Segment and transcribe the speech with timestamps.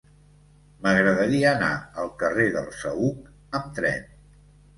[0.85, 1.69] M'agradaria anar
[2.05, 4.11] al carrer del Saüc amb tren.